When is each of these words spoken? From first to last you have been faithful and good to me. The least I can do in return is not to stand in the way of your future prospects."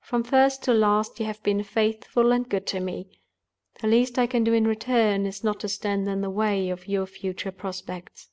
From 0.00 0.22
first 0.22 0.62
to 0.62 0.72
last 0.72 1.20
you 1.20 1.26
have 1.26 1.42
been 1.42 1.62
faithful 1.62 2.32
and 2.32 2.48
good 2.48 2.66
to 2.68 2.80
me. 2.80 3.20
The 3.82 3.86
least 3.88 4.18
I 4.18 4.26
can 4.26 4.42
do 4.42 4.54
in 4.54 4.66
return 4.66 5.26
is 5.26 5.44
not 5.44 5.60
to 5.60 5.68
stand 5.68 6.08
in 6.08 6.22
the 6.22 6.30
way 6.30 6.70
of 6.70 6.88
your 6.88 7.04
future 7.04 7.52
prospects." 7.52 8.30